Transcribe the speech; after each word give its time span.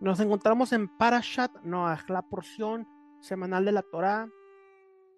Nos 0.00 0.20
encontramos 0.20 0.72
en 0.72 0.86
Parashat 0.96 1.50
Noah, 1.64 2.04
la 2.06 2.22
porción 2.22 2.86
semanal 3.20 3.64
de 3.64 3.72
la 3.72 3.82
Torá 3.82 4.30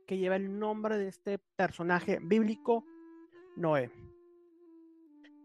que 0.06 0.16
lleva 0.16 0.36
el 0.36 0.58
nombre 0.58 0.96
de 0.96 1.08
este 1.08 1.38
personaje 1.38 2.18
bíblico, 2.22 2.86
Noé. 3.56 3.92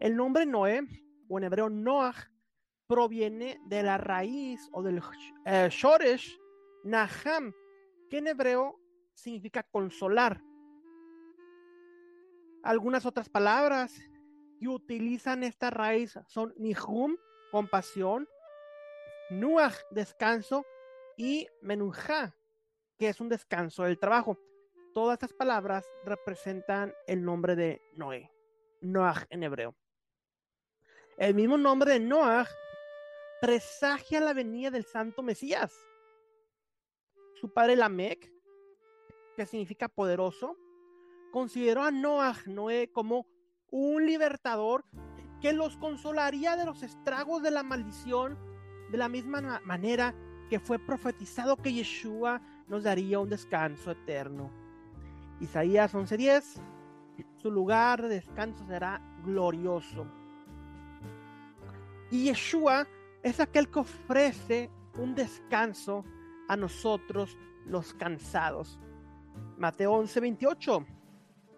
El 0.00 0.16
nombre 0.16 0.46
Noé, 0.46 0.82
o 1.28 1.36
en 1.36 1.44
hebreo 1.44 1.68
Noah, 1.68 2.14
proviene 2.86 3.60
de 3.66 3.82
la 3.82 3.98
raíz 3.98 4.70
o 4.72 4.82
del 4.82 5.02
eh, 5.44 5.68
Shoresh 5.70 6.40
Naham, 6.84 7.52
que 8.08 8.18
en 8.18 8.28
hebreo 8.28 8.80
significa 9.12 9.62
consolar. 9.64 10.42
Algunas 12.62 13.04
otras 13.04 13.28
palabras 13.28 13.94
que 14.58 14.66
utilizan 14.66 15.44
esta 15.44 15.68
raíz 15.68 16.18
son 16.26 16.54
Nihum, 16.56 17.16
compasión, 17.52 18.26
Nuach, 19.30 19.76
descanso, 19.90 20.64
y 21.16 21.48
Menunja, 21.62 22.34
que 22.98 23.08
es 23.08 23.20
un 23.20 23.28
descanso 23.28 23.84
del 23.84 23.98
trabajo. 23.98 24.38
Todas 24.94 25.14
estas 25.14 25.32
palabras 25.32 25.84
representan 26.04 26.94
el 27.06 27.24
nombre 27.24 27.56
de 27.56 27.82
Noé, 27.94 28.30
Noach 28.82 29.24
en 29.30 29.42
hebreo. 29.42 29.74
El 31.18 31.34
mismo 31.34 31.56
nombre 31.56 31.92
de 31.92 32.00
Noach 32.00 32.48
presagia 33.40 34.20
la 34.20 34.32
venida 34.32 34.70
del 34.70 34.84
santo 34.84 35.22
Mesías. 35.22 35.74
Su 37.40 37.52
padre 37.52 37.76
Lamec, 37.76 38.30
que 39.36 39.46
significa 39.46 39.88
poderoso, 39.88 40.56
consideró 41.32 41.82
a 41.82 41.90
Noach, 41.90 42.46
Noé, 42.46 42.90
como 42.92 43.26
un 43.70 44.06
libertador 44.06 44.84
que 45.40 45.52
los 45.52 45.76
consolaría 45.76 46.56
de 46.56 46.64
los 46.64 46.82
estragos 46.82 47.42
de 47.42 47.50
la 47.50 47.62
maldición 47.62 48.38
de 48.90 48.98
la 48.98 49.08
misma 49.08 49.60
manera 49.64 50.14
que 50.48 50.60
fue 50.60 50.78
profetizado 50.78 51.56
que 51.56 51.72
Yeshua 51.72 52.40
nos 52.68 52.84
daría 52.84 53.18
un 53.18 53.28
descanso 53.28 53.90
eterno. 53.90 54.50
Isaías 55.40 55.94
11:10, 55.94 56.60
su 57.38 57.50
lugar 57.50 58.02
de 58.02 58.08
descanso 58.08 58.64
será 58.66 59.00
glorioso. 59.24 60.06
Y 62.10 62.24
Yeshua 62.24 62.86
es 63.22 63.40
aquel 63.40 63.68
que 63.68 63.80
ofrece 63.80 64.70
un 64.96 65.14
descanso 65.14 66.04
a 66.48 66.56
nosotros 66.56 67.36
los 67.66 67.92
cansados. 67.94 68.78
Mateo 69.58 69.92
11:28, 69.92 70.86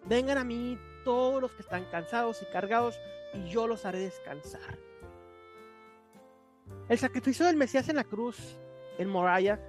vengan 0.05 0.37
a 0.37 0.43
mí 0.43 0.77
todos 1.05 1.41
los 1.41 1.51
que 1.53 1.61
están 1.61 1.85
cansados 1.91 2.41
y 2.41 2.51
cargados 2.51 2.99
y 3.33 3.49
yo 3.49 3.67
los 3.67 3.85
haré 3.85 3.99
descansar. 3.99 4.88
El 6.89 6.97
sacrificio 6.97 7.45
del 7.45 7.55
Mesías 7.55 7.87
en 7.87 7.97
la 7.97 8.03
cruz, 8.03 8.57
en 8.97 9.09
Moriah, 9.09 9.59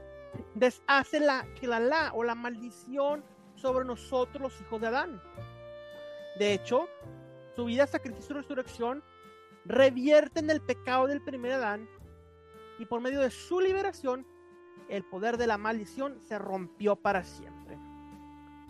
deshace 0.54 1.20
la 1.20 1.46
la 1.60 2.12
o 2.14 2.24
la 2.24 2.34
maldición 2.34 3.22
sobre 3.56 3.84
nosotros 3.84 4.40
los 4.40 4.60
hijos 4.62 4.80
de 4.80 4.86
Adán. 4.86 5.22
De 6.38 6.54
hecho, 6.54 6.88
su 7.54 7.66
vida, 7.66 7.86
sacrificio 7.86 8.34
y 8.34 8.38
resurrección 8.38 9.04
revierten 9.66 10.48
el 10.48 10.62
pecado 10.62 11.08
del 11.08 11.20
primer 11.20 11.52
Adán 11.52 11.86
y 12.78 12.86
por 12.86 13.02
medio 13.02 13.20
de 13.20 13.30
su 13.30 13.60
liberación, 13.60 14.26
el 14.88 15.04
poder 15.04 15.36
de 15.36 15.46
la 15.46 15.58
maldición 15.58 16.22
se 16.22 16.38
rompió 16.38 16.96
para 16.96 17.22
siempre. 17.22 17.78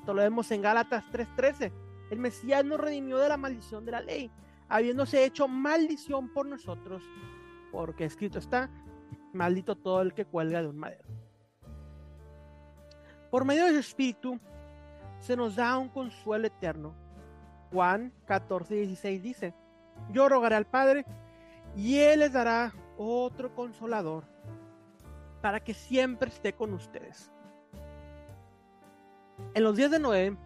Esto 0.01 0.13
lo 0.13 0.23
vemos 0.23 0.51
en 0.51 0.63
Gálatas 0.63 1.05
3:13. 1.13 1.73
El 2.11 2.19
Mesías 2.19 2.65
nos 2.65 2.81
redimió 2.81 3.19
de 3.19 3.29
la 3.29 3.37
maldición 3.37 3.85
de 3.85 3.93
la 3.93 4.01
ley, 4.01 4.29
habiéndose 4.69 5.25
hecho 5.25 5.47
maldición 5.47 6.29
por 6.31 6.47
nosotros 6.47 7.05
porque 7.71 8.05
escrito 8.05 8.39
está, 8.39 8.71
maldito 9.33 9.77
todo 9.77 10.03
el 10.03 10.15
que 10.15 10.25
cuelga 10.25 10.63
de 10.63 10.69
un 10.69 10.79
madero. 10.79 11.09
Por 13.31 13.45
medio 13.45 13.65
de 13.65 13.73
su 13.73 13.79
espíritu 13.79 14.41
se 15.21 15.37
nos 15.37 15.57
da 15.57 15.79
un 15.79 15.89
consuelo 15.89 16.47
eterno. 16.47 16.95
Juan 17.71 18.13
14, 18.27 18.75
16 18.75 19.23
dice, 19.23 19.55
yo 20.11 20.29
rogaré 20.29 20.57
al 20.57 20.67
Padre 20.67 21.05
y 21.77 21.99
Él 21.99 22.21
les 22.21 22.33
dará 22.33 22.73
otro 22.99 23.55
consolador 23.55 24.25
para 25.41 25.61
que 25.61 25.75
siempre 25.75 26.29
esté 26.29 26.53
con 26.53 26.75
ustedes. 26.75 27.31
En 29.55 29.63
los 29.63 29.77
días 29.77 29.91
de 29.91 29.99
Noé, 29.99 30.37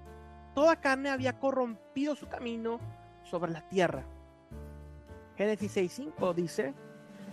toda 0.55 0.77
carne 0.77 1.11
había 1.11 1.39
corrompido 1.39 2.15
su 2.15 2.29
camino 2.29 2.79
sobre 3.25 3.53
la 3.53 3.67
tierra. 3.69 4.05
Génesis 5.37 5.77
6.5 5.77 6.35
dice, 6.35 6.75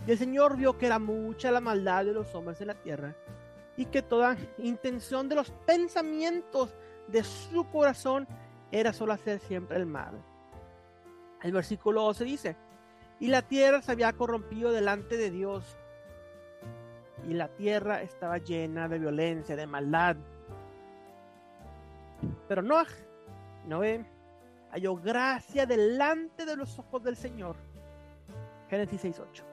y 0.08 0.12
el 0.12 0.18
Señor 0.18 0.58
vio 0.58 0.78
que 0.78 0.88
era 0.88 1.00
mucha 1.00 1.52
la 1.52 1.62
maldad 1.62 2.06
de 2.06 2.14
los 2.14 2.34
hombres 2.34 2.60
en 2.62 2.68
la 2.68 2.74
tierra 2.76 3.16
y 3.78 3.86
que 3.86 4.02
toda 4.02 4.38
intención 4.58 5.30
de 5.30 5.36
los 5.36 5.52
pensamientos 5.66 6.74
de 7.08 7.24
su 7.24 7.70
corazón 7.70 8.28
era 8.72 8.94
solo 8.94 9.14
hacer 9.14 9.40
siempre 9.40 9.78
el 9.78 9.86
mal. 9.86 10.14
El 11.42 11.52
versículo 11.52 12.04
12 12.04 12.24
dice, 12.24 12.56
y 13.20 13.28
la 13.28 13.42
tierra 13.42 13.82
se 13.82 13.92
había 13.92 14.14
corrompido 14.14 14.72
delante 14.72 15.18
de 15.18 15.30
Dios 15.30 15.78
y 17.28 17.34
la 17.34 17.48
tierra 17.50 18.02
estaba 18.02 18.40
llena 18.40 18.88
de 18.88 18.98
violencia, 18.98 19.56
de 19.56 19.68
maldad. 19.68 20.16
Pero 22.48 22.62
Noah, 22.62 22.88
Noé, 23.68 24.06
halló 24.72 24.96
gracia 24.96 25.66
delante 25.66 26.46
de 26.46 26.56
los 26.56 26.78
ojos 26.80 27.04
del 27.04 27.16
Señor. 27.16 27.56
Génesis 28.70 29.04
6.8. 29.04 29.52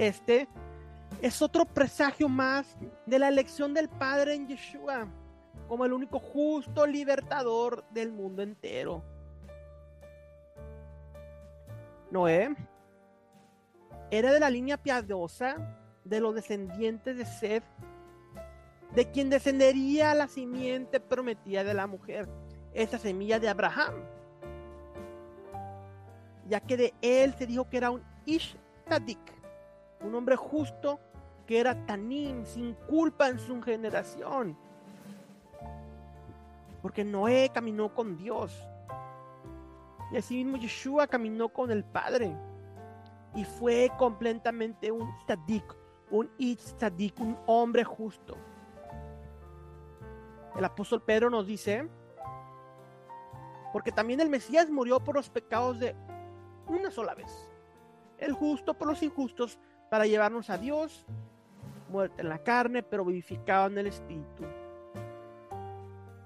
Este 0.00 0.48
es 1.20 1.42
otro 1.42 1.66
presagio 1.66 2.26
más 2.26 2.74
de 3.04 3.18
la 3.18 3.28
elección 3.28 3.74
del 3.74 3.90
Padre 3.90 4.32
en 4.32 4.48
Yeshua 4.48 5.06
como 5.68 5.84
el 5.84 5.92
único 5.92 6.18
justo 6.18 6.86
libertador 6.86 7.84
del 7.90 8.10
mundo 8.10 8.40
entero. 8.40 9.04
Noé 12.10 12.56
era 14.10 14.32
de 14.32 14.40
la 14.40 14.48
línea 14.48 14.78
piadosa 14.78 15.76
de 16.02 16.18
los 16.18 16.34
descendientes 16.34 17.18
de 17.18 17.26
Seth, 17.26 17.64
de 18.94 19.10
quien 19.10 19.28
descendería 19.28 20.14
la 20.14 20.28
simiente 20.28 20.98
prometida 20.98 21.62
de 21.62 21.74
la 21.74 21.86
mujer, 21.86 22.26
esa 22.72 22.98
semilla 22.98 23.38
de 23.38 23.50
Abraham, 23.50 23.96
ya 26.48 26.60
que 26.60 26.78
de 26.78 26.94
él 27.02 27.34
se 27.34 27.46
dijo 27.46 27.68
que 27.68 27.76
era 27.76 27.90
un 27.90 28.02
Ish 28.24 28.56
Tadik, 28.88 29.39
un 30.00 30.14
hombre 30.14 30.36
justo 30.36 31.00
que 31.46 31.58
era 31.58 31.74
tanim, 31.86 32.44
sin 32.44 32.74
culpa 32.74 33.28
en 33.28 33.38
su 33.38 33.60
generación. 33.60 34.56
Porque 36.80 37.04
Noé 37.04 37.50
caminó 37.52 37.92
con 37.92 38.16
Dios. 38.16 38.66
Y 40.12 40.16
así 40.16 40.44
mismo 40.44 40.56
Yeshua 40.56 41.06
caminó 41.06 41.48
con 41.48 41.70
el 41.70 41.84
Padre. 41.84 42.34
Y 43.34 43.44
fue 43.44 43.90
completamente 43.98 44.90
un 44.90 45.12
tzadik, 45.26 45.76
un 46.10 46.30
tzadik, 46.56 47.18
un 47.20 47.36
hombre 47.46 47.84
justo. 47.84 48.36
El 50.56 50.64
apóstol 50.64 51.02
Pedro 51.02 51.30
nos 51.30 51.46
dice, 51.46 51.88
porque 53.72 53.92
también 53.92 54.20
el 54.20 54.28
Mesías 54.28 54.68
murió 54.70 55.00
por 55.00 55.14
los 55.14 55.30
pecados 55.30 55.78
de 55.78 55.94
una 56.66 56.90
sola 56.90 57.14
vez. 57.14 57.49
El 58.20 58.32
justo 58.32 58.74
por 58.74 58.86
los 58.86 59.02
injustos 59.02 59.58
para 59.90 60.06
llevarnos 60.06 60.50
a 60.50 60.58
Dios, 60.58 61.04
muerte 61.88 62.22
en 62.22 62.28
la 62.28 62.38
carne, 62.38 62.82
pero 62.82 63.04
vivificado 63.04 63.66
en 63.66 63.78
el 63.78 63.86
Espíritu. 63.88 64.44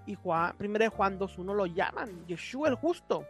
Y 0.07 0.15
Juan, 0.15 0.55
1 0.61 0.91
Juan 0.91 1.19
2.1 1.19 1.55
lo 1.55 1.67
llaman 1.67 2.27
Yeshua 2.27 2.69
el 2.69 2.75
justo, 2.75 3.25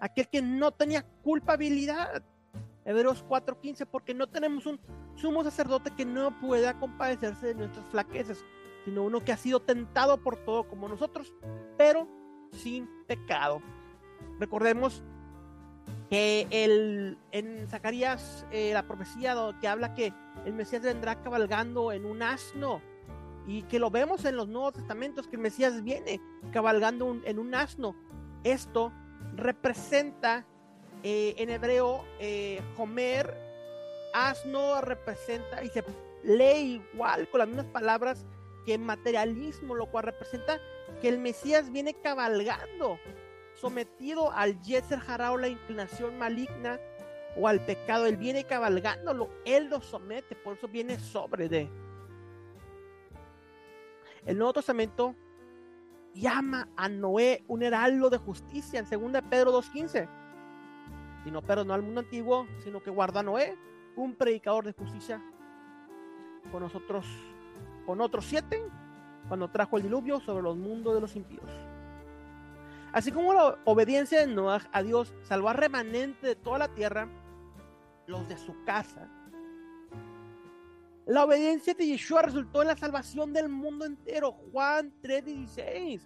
aquel 0.00 0.28
que 0.28 0.40
no 0.40 0.72
tenía 0.72 1.04
culpabilidad. 1.22 2.22
Hebreos 2.84 3.24
4.15, 3.28 3.86
porque 3.86 4.14
no 4.14 4.28
tenemos 4.28 4.66
un 4.66 4.80
sumo 5.14 5.44
sacerdote 5.44 5.92
que 5.94 6.04
no 6.04 6.40
pueda 6.40 6.78
compadecerse 6.80 7.48
de 7.48 7.54
nuestras 7.54 7.86
flaquezas, 7.86 8.44
sino 8.84 9.04
uno 9.04 9.20
que 9.20 9.30
ha 9.30 9.36
sido 9.36 9.60
tentado 9.60 10.18
por 10.18 10.36
todo 10.44 10.68
como 10.68 10.88
nosotros, 10.88 11.32
pero 11.76 12.08
sin 12.50 12.88
pecado. 13.06 13.62
Recordemos 14.40 15.04
que 16.12 16.46
el, 16.50 17.16
en 17.30 17.66
Zacarías 17.70 18.44
eh, 18.50 18.74
la 18.74 18.86
profecía 18.86 19.34
que 19.62 19.66
habla 19.66 19.94
que 19.94 20.12
el 20.44 20.52
Mesías 20.52 20.82
vendrá 20.82 21.22
cabalgando 21.22 21.90
en 21.90 22.04
un 22.04 22.22
asno 22.22 22.82
y 23.46 23.62
que 23.62 23.78
lo 23.78 23.90
vemos 23.90 24.26
en 24.26 24.36
los 24.36 24.46
Nuevos 24.46 24.74
Testamentos 24.74 25.26
que 25.26 25.36
el 25.36 25.42
Mesías 25.42 25.82
viene 25.82 26.20
cabalgando 26.52 27.16
en 27.24 27.38
un 27.38 27.54
asno. 27.54 27.96
Esto 28.44 28.92
representa 29.36 30.44
eh, 31.02 31.34
en 31.38 31.48
hebreo 31.48 32.04
eh, 32.20 32.60
Homer, 32.76 33.34
asno 34.12 34.82
representa 34.82 35.64
y 35.64 35.70
se 35.70 35.82
lee 36.24 36.82
igual 36.92 37.26
con 37.30 37.38
las 37.38 37.48
mismas 37.48 37.66
palabras 37.68 38.26
que 38.66 38.76
materialismo, 38.76 39.74
lo 39.74 39.86
cual 39.86 40.04
representa 40.04 40.60
que 41.00 41.08
el 41.08 41.16
Mesías 41.16 41.72
viene 41.72 41.94
cabalgando 41.94 42.98
sometido 43.62 44.32
al 44.32 44.60
Yetzer 44.60 45.00
Hará 45.06 45.34
la 45.36 45.46
inclinación 45.46 46.18
maligna 46.18 46.80
o 47.36 47.46
al 47.46 47.64
pecado, 47.64 48.06
Él 48.06 48.16
viene 48.16 48.44
cabalgándolo, 48.44 49.30
Él 49.46 49.70
lo 49.70 49.80
somete, 49.80 50.34
por 50.34 50.56
eso 50.56 50.68
viene 50.68 50.98
sobre 50.98 51.48
de. 51.48 51.70
El 54.26 54.36
Nuevo 54.36 54.52
Testamento 54.54 55.14
llama 56.12 56.68
a 56.76 56.88
Noé 56.88 57.44
un 57.48 57.62
heraldo 57.62 58.10
de 58.10 58.18
justicia 58.18 58.80
en 58.80 59.12
2 59.12 59.22
Pedro 59.30 59.52
2.15. 59.52 60.08
Y 61.24 61.30
no 61.30 61.40
perdonó 61.40 61.72
al 61.72 61.82
mundo 61.82 62.00
antiguo, 62.00 62.46
sino 62.64 62.82
que 62.82 62.90
guarda 62.90 63.22
Noé, 63.22 63.56
un 63.94 64.16
predicador 64.16 64.64
de 64.64 64.72
justicia, 64.72 65.22
con 66.50 66.62
nosotros, 66.62 67.06
con 67.86 68.00
otros 68.00 68.24
siete, 68.24 68.62
cuando 69.28 69.48
trajo 69.50 69.76
el 69.76 69.84
diluvio 69.84 70.18
sobre 70.20 70.42
los 70.42 70.56
mundos 70.56 70.94
de 70.94 71.00
los 71.00 71.14
impíos. 71.14 71.71
Así 72.92 73.10
como 73.10 73.32
la 73.32 73.58
obediencia 73.64 74.20
de 74.20 74.26
Noé 74.26 74.60
a 74.70 74.82
Dios 74.82 75.14
salvó 75.22 75.48
a 75.48 75.54
remanente 75.54 76.26
de 76.26 76.36
toda 76.36 76.58
la 76.58 76.68
tierra, 76.74 77.08
los 78.06 78.28
de 78.28 78.36
su 78.36 78.64
casa. 78.64 79.08
La 81.06 81.24
obediencia 81.24 81.72
de 81.74 81.86
Yeshua 81.86 82.22
resultó 82.22 82.62
en 82.62 82.68
la 82.68 82.76
salvación 82.76 83.32
del 83.32 83.48
mundo 83.48 83.86
entero. 83.86 84.32
Juan 84.32 84.92
3:16. 85.00 86.02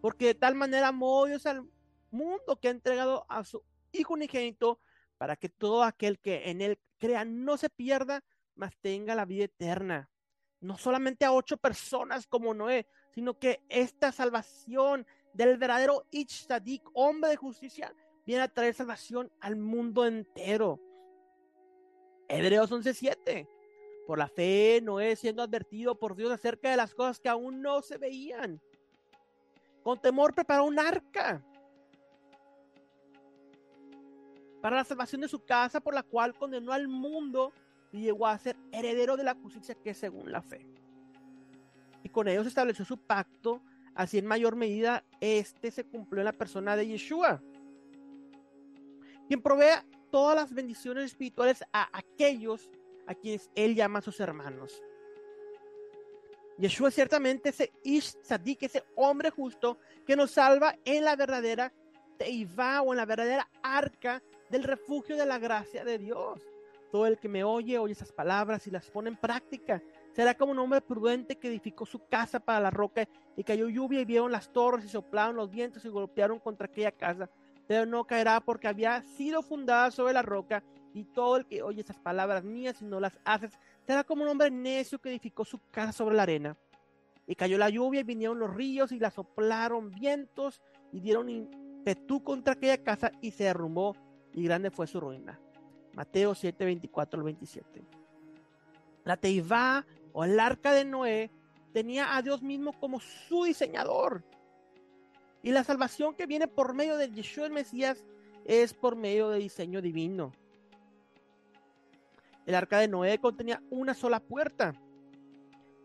Porque 0.00 0.26
de 0.26 0.34
tal 0.34 0.54
manera 0.54 0.88
amó 0.88 1.26
Dios 1.26 1.44
al 1.46 1.68
mundo 2.10 2.58
que 2.60 2.68
ha 2.68 2.70
entregado 2.70 3.26
a 3.28 3.44
su 3.44 3.62
Hijo 3.92 4.14
unigénito 4.14 4.78
para 5.18 5.34
que 5.34 5.48
todo 5.48 5.82
aquel 5.82 6.20
que 6.20 6.48
en 6.48 6.60
él 6.60 6.78
crea 6.98 7.24
no 7.24 7.56
se 7.56 7.68
pierda, 7.68 8.22
mas 8.54 8.76
tenga 8.80 9.16
la 9.16 9.24
vida 9.24 9.44
eterna. 9.44 10.08
No 10.60 10.78
solamente 10.78 11.24
a 11.24 11.32
ocho 11.32 11.56
personas 11.56 12.26
como 12.26 12.54
Noé, 12.54 12.86
sino 13.14 13.38
que 13.38 13.64
esta 13.68 14.12
salvación 14.12 15.06
del 15.32 15.56
verdadero 15.56 16.04
Ich 16.10 16.46
hombre 16.92 17.30
de 17.30 17.36
justicia, 17.36 17.94
viene 18.26 18.42
a 18.42 18.48
traer 18.48 18.74
salvación 18.74 19.30
al 19.40 19.56
mundo 19.56 20.04
entero. 20.06 20.80
Hebreos 22.28 22.70
11:7. 22.70 23.48
Por 24.06 24.18
la 24.18 24.28
fe, 24.28 24.80
Noé 24.82 25.14
siendo 25.16 25.42
advertido 25.42 25.98
por 25.98 26.16
Dios 26.16 26.32
acerca 26.32 26.70
de 26.70 26.76
las 26.76 26.94
cosas 26.94 27.20
que 27.20 27.28
aún 27.28 27.62
no 27.62 27.82
se 27.82 27.98
veían. 27.98 28.60
Con 29.82 30.00
temor 30.00 30.34
preparó 30.34 30.64
un 30.64 30.78
arca 30.78 31.44
para 34.60 34.76
la 34.76 34.84
salvación 34.84 35.22
de 35.22 35.28
su 35.28 35.44
casa, 35.44 35.80
por 35.80 35.94
la 35.94 36.02
cual 36.02 36.34
condenó 36.34 36.72
al 36.72 36.88
mundo 36.88 37.52
y 37.92 38.02
llegó 38.02 38.26
a 38.26 38.38
ser 38.38 38.56
heredero 38.72 39.16
de 39.16 39.24
la 39.24 39.34
justicia 39.34 39.74
que 39.74 39.90
es 39.90 39.98
según 39.98 40.30
la 40.30 40.42
fe. 40.42 40.66
Y 42.02 42.08
con 42.08 42.28
ellos 42.28 42.46
estableció 42.46 42.84
su 42.84 42.98
pacto, 42.98 43.62
así 44.00 44.16
en 44.16 44.24
mayor 44.24 44.56
medida 44.56 45.04
este 45.20 45.70
se 45.70 45.84
cumplió 45.84 46.22
en 46.22 46.24
la 46.24 46.32
persona 46.32 46.74
de 46.74 46.86
Yeshua, 46.86 47.42
quien 49.28 49.42
provee 49.42 49.84
todas 50.10 50.34
las 50.34 50.54
bendiciones 50.54 51.04
espirituales 51.04 51.62
a 51.70 51.86
aquellos 51.92 52.70
a 53.06 53.14
quienes 53.14 53.50
él 53.54 53.74
llama 53.74 54.00
sus 54.00 54.18
hermanos. 54.18 54.82
Yeshua 56.56 56.88
es 56.88 56.94
ciertamente 56.94 57.50
ese 57.50 57.72
Ish 57.84 58.16
Tzadik, 58.22 58.62
ese 58.62 58.84
hombre 58.96 59.28
justo 59.28 59.78
que 60.06 60.16
nos 60.16 60.30
salva 60.30 60.78
en 60.86 61.04
la 61.04 61.14
verdadera 61.14 61.70
Teiva 62.16 62.80
o 62.80 62.94
en 62.94 62.96
la 62.96 63.04
verdadera 63.04 63.50
arca 63.62 64.22
del 64.48 64.62
refugio 64.62 65.18
de 65.18 65.26
la 65.26 65.38
gracia 65.38 65.84
de 65.84 65.98
Dios. 65.98 66.40
Todo 66.90 67.06
el 67.06 67.18
que 67.18 67.28
me 67.28 67.44
oye, 67.44 67.78
oye 67.78 67.92
esas 67.92 68.12
palabras 68.12 68.66
y 68.66 68.70
las 68.70 68.90
pone 68.90 69.10
en 69.10 69.16
práctica. 69.16 69.82
Será 70.12 70.34
como 70.34 70.52
un 70.52 70.58
hombre 70.58 70.80
prudente 70.80 71.36
que 71.36 71.48
edificó 71.48 71.86
su 71.86 72.06
casa 72.08 72.40
para 72.40 72.60
la 72.60 72.70
roca 72.70 73.08
y 73.36 73.44
cayó 73.44 73.68
lluvia 73.68 74.00
y 74.00 74.04
vieron 74.04 74.32
las 74.32 74.52
torres 74.52 74.84
y 74.84 74.88
soplaron 74.88 75.36
los 75.36 75.50
vientos 75.50 75.84
y 75.84 75.88
golpearon 75.88 76.38
contra 76.38 76.66
aquella 76.66 76.92
casa 76.92 77.30
pero 77.70 77.86
no 77.86 78.02
caerá 78.02 78.40
porque 78.40 78.66
había 78.66 79.00
sido 79.16 79.42
fundada 79.42 79.92
sobre 79.92 80.12
la 80.12 80.22
roca, 80.22 80.64
y 80.92 81.04
todo 81.04 81.36
el 81.36 81.46
que 81.46 81.62
oye 81.62 81.82
esas 81.82 82.00
palabras 82.00 82.42
mías 82.42 82.82
y 82.82 82.84
no 82.84 82.98
las 82.98 83.16
haces, 83.24 83.56
será 83.86 84.02
como 84.02 84.24
un 84.24 84.28
hombre 84.28 84.50
necio 84.50 84.98
que 84.98 85.08
edificó 85.08 85.44
su 85.44 85.60
casa 85.70 85.92
sobre 85.92 86.16
la 86.16 86.24
arena. 86.24 86.56
Y 87.28 87.36
cayó 87.36 87.58
la 87.58 87.70
lluvia 87.70 88.00
y 88.00 88.02
vinieron 88.02 88.40
los 88.40 88.52
ríos 88.52 88.90
y 88.90 88.98
la 88.98 89.12
soplaron 89.12 89.92
vientos 89.92 90.60
y 90.90 90.98
dieron 90.98 91.28
impetu 91.28 92.24
contra 92.24 92.54
aquella 92.54 92.82
casa 92.82 93.12
y 93.20 93.30
se 93.30 93.44
derrumbó 93.44 93.94
y 94.34 94.42
grande 94.42 94.72
fue 94.72 94.88
su 94.88 94.98
ruina. 94.98 95.38
Mateo 95.94 96.34
7, 96.34 96.64
24 96.64 97.20
al 97.20 97.24
27. 97.24 97.84
La 99.04 99.16
Teivá 99.16 99.86
o 100.12 100.24
el 100.24 100.38
arca 100.38 100.72
de 100.72 100.84
Noé 100.84 101.30
tenía 101.72 102.16
a 102.16 102.22
Dios 102.22 102.42
mismo 102.42 102.72
como 102.72 103.00
su 103.00 103.44
diseñador 103.44 104.24
y 105.42 105.52
la 105.52 105.64
salvación 105.64 106.14
que 106.14 106.26
viene 106.26 106.48
por 106.48 106.74
medio 106.74 106.96
de 106.96 107.10
Yeshua 107.10 107.46
el 107.46 107.52
Mesías 107.52 108.04
es 108.44 108.74
por 108.74 108.96
medio 108.96 109.30
de 109.30 109.38
diseño 109.38 109.80
divino. 109.80 110.32
El 112.46 112.54
arca 112.54 112.78
de 112.78 112.88
Noé 112.88 113.18
contenía 113.18 113.62
una 113.70 113.94
sola 113.94 114.20
puerta. 114.20 114.74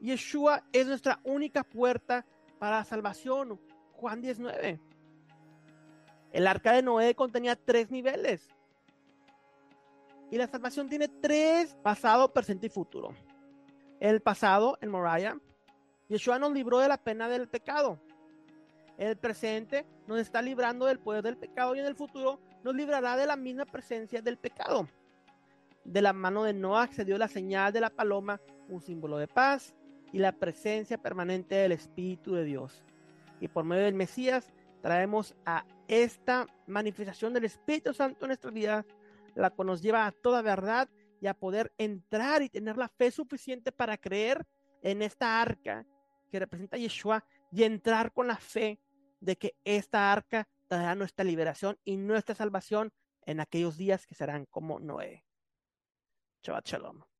Yeshua 0.01 0.63
es 0.73 0.87
nuestra 0.87 1.19
única 1.23 1.63
puerta 1.63 2.25
para 2.59 2.79
la 2.79 2.85
salvación. 2.85 3.59
Juan 3.93 4.21
19. 4.21 4.79
El 6.31 6.47
arca 6.47 6.73
de 6.73 6.81
Noé 6.81 7.15
contenía 7.15 7.55
tres 7.55 7.89
niveles. 7.91 8.49
Y 10.31 10.37
la 10.37 10.47
salvación 10.47 10.89
tiene 10.89 11.07
tres, 11.07 11.75
pasado, 11.81 12.33
presente 12.33 12.67
y 12.67 12.69
futuro. 12.69 13.13
El 13.99 14.21
pasado, 14.21 14.77
en 14.81 14.89
Moriah, 14.89 15.37
Yeshua 16.09 16.39
nos 16.39 16.53
libró 16.53 16.79
de 16.79 16.87
la 16.87 16.97
pena 16.97 17.27
del 17.29 17.47
pecado 17.47 17.99
el 18.97 19.17
presente 19.17 19.85
nos 20.07 20.19
está 20.19 20.41
librando 20.41 20.85
del 20.85 20.99
poder 20.99 21.23
del 21.23 21.37
pecado 21.37 21.75
y 21.75 21.79
en 21.79 21.85
el 21.85 21.95
futuro 21.95 22.39
nos 22.63 22.75
librará 22.75 23.17
de 23.17 23.25
la 23.25 23.35
misma 23.35 23.65
presencia 23.65 24.21
del 24.21 24.37
pecado. 24.37 24.87
De 25.83 26.01
la 26.01 26.13
mano 26.13 26.43
de 26.43 26.53
Noah 26.53 26.87
se 26.87 27.05
dio 27.05 27.17
la 27.17 27.27
señal 27.27 27.73
de 27.73 27.81
la 27.81 27.89
paloma, 27.89 28.39
un 28.69 28.81
símbolo 28.81 29.17
de 29.17 29.27
paz 29.27 29.75
y 30.11 30.19
la 30.19 30.31
presencia 30.31 30.97
permanente 30.97 31.55
del 31.55 31.73
Espíritu 31.73 32.33
de 32.33 32.45
Dios. 32.45 32.83
Y 33.39 33.47
por 33.47 33.65
medio 33.65 33.83
del 33.83 33.93
Mesías 33.93 34.53
traemos 34.81 35.35
a 35.45 35.65
esta 35.87 36.47
manifestación 36.65 37.33
del 37.33 37.45
Espíritu 37.45 37.93
Santo 37.93 38.25
en 38.25 38.29
nuestra 38.29 38.51
vida, 38.51 38.85
la 39.35 39.49
cual 39.49 39.67
nos 39.67 39.81
lleva 39.81 40.05
a 40.05 40.11
toda 40.11 40.41
verdad 40.41 40.87
a 41.27 41.33
poder 41.33 41.73
entrar 41.77 42.41
y 42.41 42.49
tener 42.49 42.77
la 42.77 42.89
fe 42.89 43.11
suficiente 43.11 43.71
para 43.71 43.97
creer 43.97 44.45
en 44.81 45.01
esta 45.01 45.41
arca 45.41 45.85
que 46.29 46.39
representa 46.39 46.77
a 46.77 46.79
Yeshua 46.79 47.25
y 47.51 47.63
entrar 47.63 48.11
con 48.11 48.27
la 48.27 48.37
fe 48.37 48.79
de 49.19 49.37
que 49.37 49.55
esta 49.63 50.11
arca 50.11 50.47
traerá 50.67 50.95
nuestra 50.95 51.25
liberación 51.25 51.77
y 51.83 51.97
nuestra 51.97 52.35
salvación 52.35 52.91
en 53.25 53.39
aquellos 53.39 53.77
días 53.77 54.05
que 54.05 54.15
serán 54.15 54.45
como 54.45 54.79
Noé. 54.79 55.25
Shabbat 56.43 56.67
Shalom. 56.67 57.14